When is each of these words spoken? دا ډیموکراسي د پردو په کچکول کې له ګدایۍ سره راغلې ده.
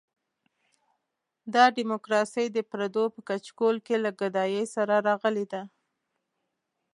دا 1.53 1.65
ډیموکراسي 1.77 2.45
د 2.51 2.57
پردو 2.69 3.03
په 3.13 3.19
کچکول 3.29 3.75
کې 3.85 3.95
له 4.03 4.09
ګدایۍ 4.19 4.63
سره 4.75 4.95
راغلې 5.07 5.45
ده. 5.53 5.61